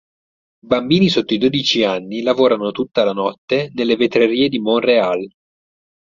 Bambini 0.65 1.09
sotto 1.09 1.35
i 1.35 1.37
dodici 1.37 1.83
anni 1.83 2.23
lavorano 2.23 2.71
tutta 2.71 3.03
la 3.03 3.13
notte 3.13 3.69
nelle 3.75 3.95
vetrerie 3.95 4.49
di 4.49 4.57
Montréal. 4.57 5.27